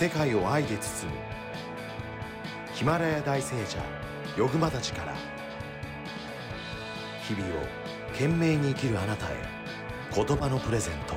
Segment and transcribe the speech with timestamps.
[0.00, 1.18] 世界を愛で包む。
[2.72, 3.76] ヒマラヤ大聖者
[4.34, 5.14] ヨグマたちから
[7.28, 7.66] 日々を
[8.12, 9.36] 懸命に生きるあなたへ
[10.14, 11.16] 言葉のプレゼント。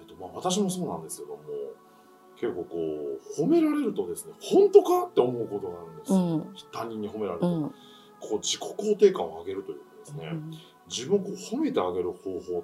[0.00, 1.42] えっとまあ、私もそうなんですけども
[2.40, 6.54] 結構こう褒められるとですね本当かって思うことがあるんです、うん。
[6.72, 7.68] 他人に褒められると、うん。
[8.18, 10.50] こう自己肯定感を上げるというかですね、うん。
[10.88, 12.62] 自分をこう褒めてあげる方法っ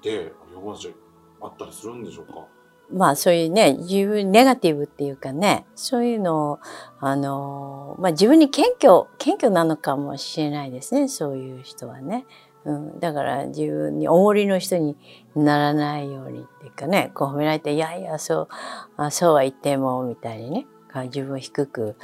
[0.00, 0.94] て横町
[1.40, 2.46] あったりするんでしょうか？
[2.92, 6.58] まあそういうね、自分、ネガティブっていうかね、そういうのを、
[6.98, 12.26] あの、まあ自分に謙虚、謙虚なのかもしれないですね、そういう人はね。
[12.64, 14.96] うん、だから自分に重りの人に
[15.34, 18.48] ならないようにっていうかね、こう褒められて、いやいや、そう、
[18.96, 20.66] あそうは言っても、みたいにね、
[21.04, 21.94] 自分を低く、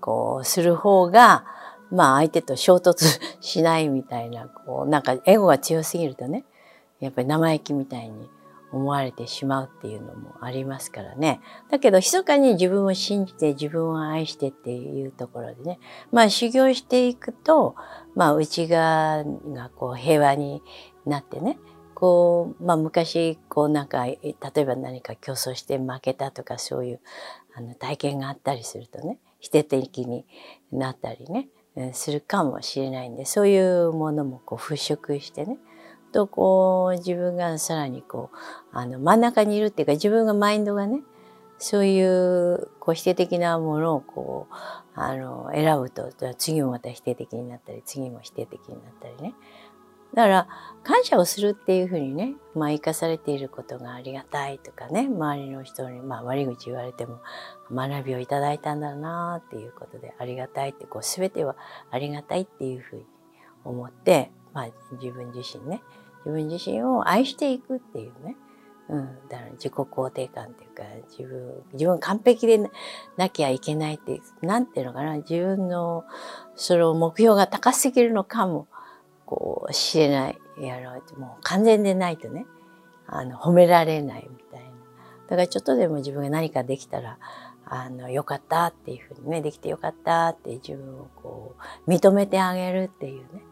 [0.00, 1.46] こう、する方が、
[1.90, 6.44] まあ相手と衝突しないみたいな、こう、なんかエゴが強すぎるとね、
[7.04, 8.28] やっぱり生意気みたいに
[8.72, 11.40] 思われてしまうっていうのもありますからね。
[11.70, 15.78] だけど、密かに自分を信じて、自分を愛してっていうところでね、
[16.10, 17.76] まあ修行していくと、
[18.14, 20.62] まあ内側がこう平和に
[21.06, 21.58] なってね、
[21.94, 27.00] こう、まあ昔、こうなんか、例えば何か競争して負けたとかそういう
[27.54, 30.26] あの体験があったりするとね、否定的に
[30.72, 31.48] なったりね、
[31.92, 35.58] するかもしれないんで、そういうものもこう払拭してね、
[36.14, 38.36] とこう自分がさらにこう
[38.72, 41.02] あの真ん中にいるっていうか自分がマインドがね
[41.58, 44.54] そういうこう否定的なものをこう
[44.94, 49.34] あの選ぶと次もまた否定的になったり次も否定的になったりね。
[50.14, 50.48] だから
[50.84, 57.18] 感謝をするっていうふうにねまあ生かされていることがありがたいとかね周りの人にまあ悪口言われても
[57.72, 61.56] 学びをいただいたんだなっていうことでありがたいってこう全ては
[61.90, 63.06] ありがたいっていうふうに
[63.64, 65.82] 思ってまあ自分自身ね
[66.24, 68.36] 自分自身を愛していくっていうね、
[68.88, 72.70] うん、だから自己肯定感っていうか自分自分完璧で
[73.16, 75.16] なきゃいけないっていうなんていうのかな。
[75.16, 76.04] 自分の
[76.54, 78.68] その目標が高すぎるのかも
[79.26, 81.20] こうしれないやろう。
[81.20, 82.46] もう完全でないとね
[83.06, 84.70] あの褒められないみたいな。
[85.28, 87.18] だからちょっとでも自分が何かできたら
[87.64, 93.42] あのよかったっていうふうにねできてよかったって自分をこう認めてあげるっていうね。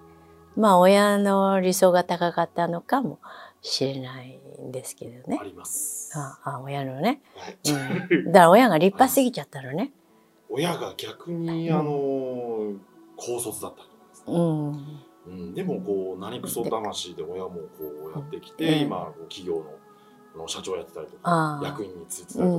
[0.56, 3.18] まあ親の理想が高かったのかも
[3.62, 5.44] しれないんですけどねあ。
[5.44, 6.10] ります。
[6.14, 8.32] ああ親のね、はいうん。
[8.32, 9.92] だから親が立派すぎちゃったのね。
[10.50, 12.74] 親が逆にあの
[13.16, 15.02] 高卒だったうん。
[15.24, 19.64] うん、でもこう何クソ魂で親もこうやってきて、うん今こう企業の
[20.34, 22.50] あの社長やってたりとか役員についてたうり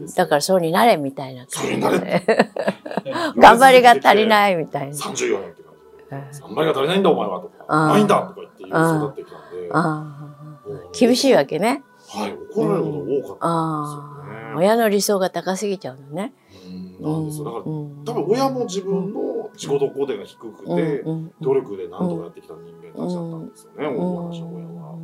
[0.00, 2.26] とかだからそうになれみたいな感じで。
[3.38, 4.92] 頑張りが足りいないみたいな。
[4.92, 5.62] 34年って
[6.10, 7.88] 感じでうん頑張りが足りないんだお前はとか。
[7.88, 10.98] ないんだとか言って育ってきたんで。
[10.98, 11.82] 厳しいわけね。
[12.08, 14.54] はい怒られることが多かったんですよね。
[14.56, 16.32] 親の理想が高すぎちゃうのね。
[16.66, 17.44] うんなんですよ。
[17.44, 18.04] だからうん。
[18.04, 21.04] 多分親も自分の自己肯定が低くて、
[21.40, 23.96] 努力で何とかやってきた人間たちだったんですよね、うん。
[23.96, 24.98] 大話の親は。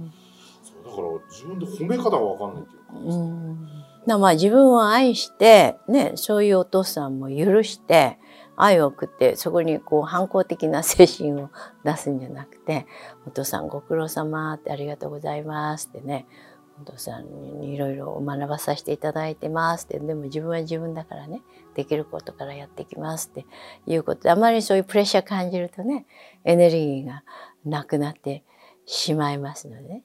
[0.63, 3.69] そうだから自分で褒め方が分かんないっていうか、うん。
[4.07, 8.19] だまあ自分を愛して、ね、そういうお父さんも許して、
[8.57, 11.51] 愛を送って、そこにこう反抗的な精神を
[11.85, 12.87] 出すんじゃなくて、
[13.27, 16.27] お父さんご苦労様ってありがとうございますってね、
[16.81, 21.43] お父さんにいろいろ学ばさせていただいてますって、でも自分は自分だからね、
[21.75, 23.47] できることからやってきますって
[23.87, 26.07] いうことで、あまりそういうプレッシャー感じるとね、
[26.45, 27.25] エネルギーが
[27.65, 28.45] なくなって
[28.85, 30.03] しまいますのでね。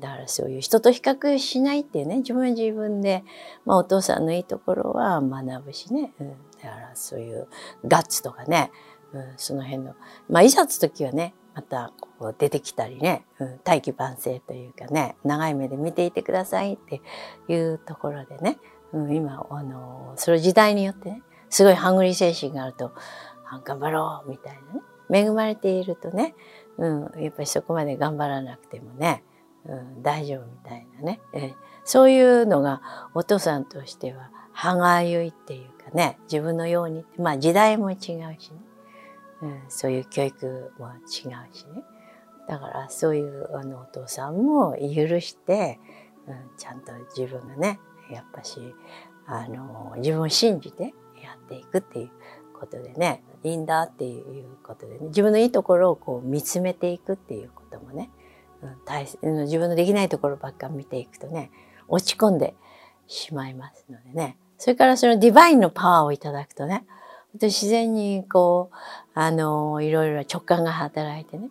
[0.00, 3.22] だからそういう人と比較しないっていうね、自分は自分で、
[3.64, 7.48] まあお父さんのいいところは学ぶしね、うん、だからそういう
[7.86, 8.70] ガッツとかね、
[9.12, 9.94] うん、その辺の、
[10.28, 17.02] まあいざつ時はね、またこう出てきたりね、うん、大器晩成というかね、長い目で見ていてくださいって
[17.48, 18.58] いうところでね、
[18.92, 22.92] うん、今、あの、その時代によってね、すごいハングリー精神があると、
[23.64, 26.34] 頑張ろうみたいなね、恵まれているとね、
[26.78, 29.24] うん、やっぱりそこまで頑張らなくてもね、
[29.66, 32.82] うん、大丈夫みたいなね、えーそういうのが
[33.14, 38.36] お父さんとしては歯がゆいっていうね自分のようにまあ時代も違うしね、
[39.42, 41.28] うん、そういう教育も違うし
[41.66, 41.82] ね。
[42.48, 45.78] だからそういうあのお父さんも許して、
[46.26, 47.78] うん、ちゃんと自分がね
[48.10, 48.74] やっぱし
[49.26, 52.10] あの自分を信じてやっていくっていう
[52.58, 58.10] ことでねいいんだっていうことでね自分のいいところをこう見つめていくっていうこともね
[58.62, 59.18] うん大自
[59.58, 61.52] 分のできないところばっか見ていくとね
[61.86, 62.54] 落ち込んで
[63.06, 64.36] しまいますのでね。
[64.60, 66.84] それからそのディバインのパワーをいただくとね
[67.40, 68.76] 自然にこう
[69.14, 71.48] あのいろいろ直感が働いてね。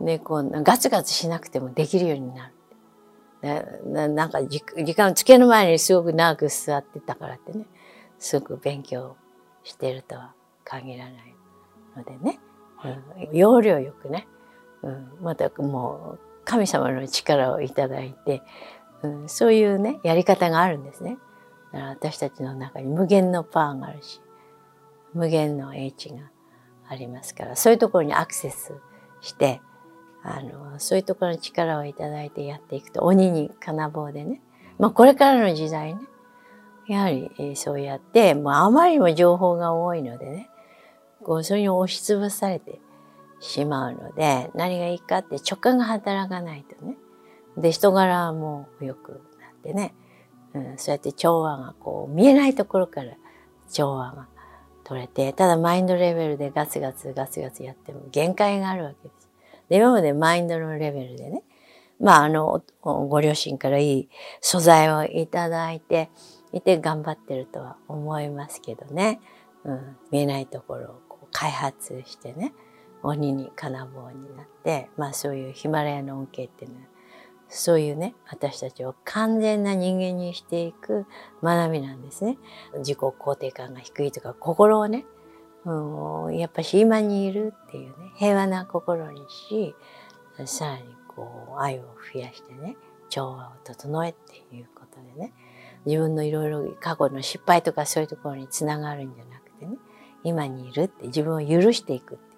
[0.00, 2.52] でこうガツガツしなくてもできるようになる。
[3.84, 4.60] ななんか時
[4.96, 7.64] 間机の前にすごく長く座ってたからってね
[8.18, 9.16] すごく勉強
[9.62, 10.34] してるとは
[10.64, 11.14] 限らない
[11.96, 12.40] のでね、
[12.84, 14.26] うん、要領よくね、
[14.82, 18.42] うん、またもう神様の力をいただいて、
[19.02, 21.18] うん、そういうねやり方があるんですね。
[21.76, 24.20] だから私たちの中に無限のパワーがあるし
[25.12, 26.30] 無限の英知が
[26.88, 28.72] ありますからそういうところにアクセス
[29.20, 29.60] して
[30.22, 34.40] あのそういうところに力をいただいてやっていくと鬼に金棒でね、
[34.78, 36.00] まあ、これからの時代ね
[36.88, 40.48] やはり、えそうやってもうあまりにも情報が多いのでね
[41.24, 42.80] こうそれに押しつぶされて
[43.40, 46.96] しまうので何がいいかって直感が働かないとね
[47.58, 49.94] で人柄も良くなってね、
[50.56, 53.14] うん、そうやって調和がこう見えないところから
[53.70, 54.26] 調和が
[54.84, 59.28] 取れてただマインドレベルでガツガツガツガツやっても限界があるわけです。
[59.68, 61.42] で今までマインドのレベルでね
[62.00, 64.08] まああのご両親からいい
[64.40, 66.10] 素材をいただいて
[66.52, 69.20] いて頑張ってるとは思いますけどね、
[69.64, 72.54] うん、見えないところをこう開発してね
[73.02, 76.86] 鬼に金棒になってまあそういうヒマラヤの恩恵っていうのは
[77.48, 81.06] そういうね私たちを完全な人間にしていく
[81.42, 82.38] 学びなんですね。
[82.78, 85.04] 自己肯定感が低いとか心をね、
[85.64, 89.74] うん、やっぱし今にいるっていうね平和な心にし
[90.44, 91.82] さらにこう愛を
[92.12, 92.76] 増やしてね
[93.08, 95.32] 調和を整えっていうことでね
[95.86, 99.76] 自分のいろいろ過去の失敗とかそういうところにつながるんじゃなくてね
[100.24, 102.35] 今にいるって自分を許していくって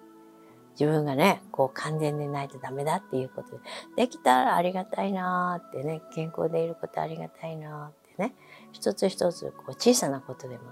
[0.79, 3.51] 自分がね、こう完全でないとダメだっていうこと。
[3.51, 3.59] で、
[3.97, 8.33] できたらありがたいなーってね、健康でいることありがたいなーってね、
[8.71, 10.63] 一つ一つこう小さなことでも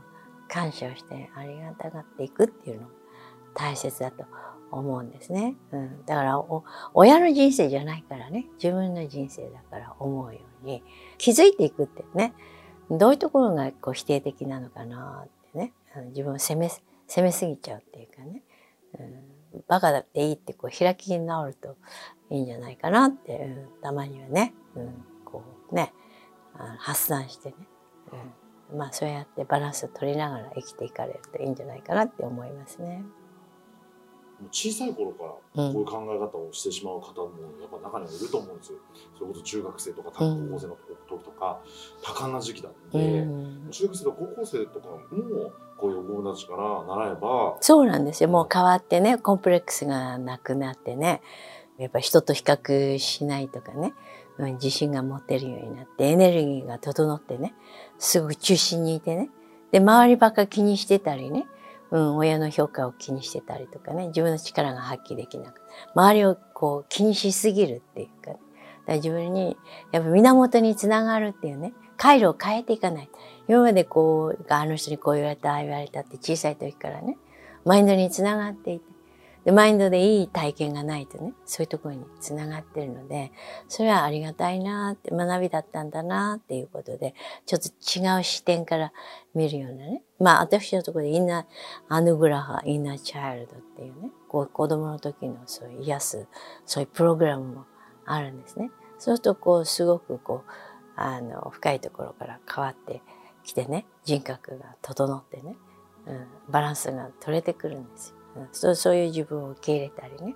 [0.47, 2.93] 感謝をしてありがたがっていくっていうのが
[3.53, 4.23] 大切だと
[4.71, 5.55] 思うんですね。
[5.71, 6.41] うん、だから
[6.93, 10.83] 親の人生じゃないからね、自分の人生だから思うように
[11.17, 12.33] 気づいていくってね、
[12.89, 15.73] どういうところがこう否定的なのかなってね、
[16.11, 16.69] 自分を責め、
[17.07, 18.43] 責めすぎちゃうっていうかね、
[18.99, 19.36] うん。
[19.67, 21.77] バカだっていいってこう開き直ると
[22.29, 25.93] いいんじゃないかなって、うん、たまにはね、うん、こうね
[26.79, 27.55] 発散してね、
[28.71, 33.03] うん、まあそうやってバランスを取りながら生きていかれるといいんじゃないかなって思いますね。
[34.51, 38.77] 小さい頃からこういう考え方をしてしまう方もやっぱ中にはいると思うんですよ。
[39.17, 41.59] それこそ中学生とか高校生の時とか、
[42.03, 44.97] 多感な時期だって、うん、中学生とか高校生とかも
[45.77, 48.29] こういう友達から習えばそうなんですよ。
[48.29, 51.21] もう変わってねコンプレックスがなくなってね
[51.77, 53.93] やっぱ人と比較しないとかね、
[54.37, 57.55] うん、自信が持てるようになってエネルギーが整ってね
[57.97, 59.29] すぐ中心にいてね。
[59.71, 61.47] で周りばっか気にしてたりね
[61.91, 65.61] うん、親の評価を気にしてたりとかね、自分の力が発揮できなく
[65.95, 68.39] 周りをこう気にしすぎるっていうか、ね、
[68.87, 69.57] だ自分に、
[69.91, 73.09] やっぱ源につながるっていうね、回路を変えていかない。
[73.47, 77.17] 今までこう、あの人にこう言われた、ああ言われたって小さい時からね、
[77.65, 78.96] マインドにつながっていて、
[79.47, 83.31] で、マインドでいい体験がないとね、そういうところにつながってるので、
[83.69, 87.15] それはありがたいなって、学びだったんだなっていうことで、
[87.45, 88.91] ちょっと違う視点から
[89.33, 90.03] 見るようなね。
[90.19, 91.45] まあ、私のところでインナー、
[91.87, 96.27] アヌグラハ、インナーチャイルドっていうね、こう子供の時のそういう癒す、
[96.65, 97.65] そういうプログラムも
[98.05, 98.69] あるんですね。
[98.99, 100.51] そうすると、こう、すごくこう、
[100.97, 103.01] あの、深いところから変わって
[103.45, 105.55] きてね、人格が整ってね、
[106.05, 108.16] うん、バランスが取れてくるんですよ。
[108.51, 110.35] そうそういう自分を受け入れたりね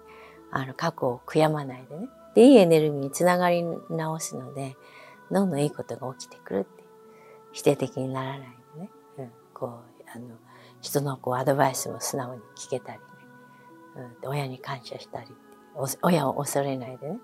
[0.52, 2.08] あの過去を悔やまないでね。
[2.36, 4.78] でいいエネルギーにつながり直すので
[5.32, 6.84] どんどんいいことが起きてくるって
[7.52, 8.40] 否定的にならない
[8.76, 10.28] でね、うん、こうあの
[10.82, 13.06] 人のこうアドバイスも素直に聞けたりね、
[14.24, 15.28] うん、親に感謝したり
[16.02, 17.20] 親を恐れないでね。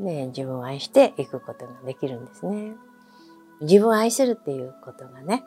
[0.00, 2.74] で自分を愛していくことができるんですね。
[3.60, 5.42] 自分を愛するっていうことがね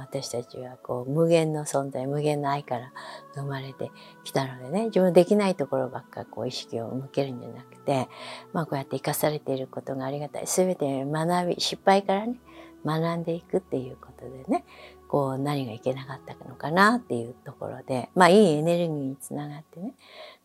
[0.00, 2.92] 私たちはこう無限の存在無限の愛から
[3.34, 3.90] 生まれて
[4.24, 8.08] きたのでね自分できないところばっかこう意識を向けるんじゃなくて
[8.52, 10.44] まあこうやって生かされていることがありがたい。
[10.46, 12.36] 全て学び失敗からね
[12.84, 14.64] 学んでいくっていうことでね
[15.08, 19.92] こう何がいけなかったのかなっていうところでまあいいエネルギーにつながってね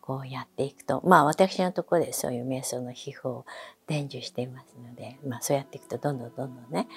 [0.00, 3.46] こうやっていくとまあ私のところでそういう瞑想の秘宝を
[3.86, 6.88] 伝授していますので、まあ、そうやっていくとどんどんどんどんね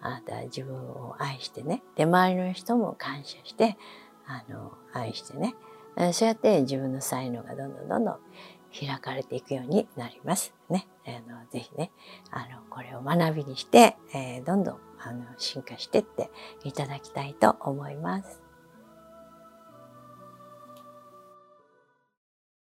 [0.00, 3.76] あなたは自分を愛してねで周りの人も感謝して
[4.26, 5.54] あの愛してね
[6.12, 8.16] そうやって自分の才能がどんどんどんどん
[8.72, 10.86] 開かれていくようになりますね。
[11.06, 11.90] あのぜひね
[12.30, 16.30] あのこれを学びにして、えー、どんどんあの進化してって
[16.64, 18.47] いただきたいと思います。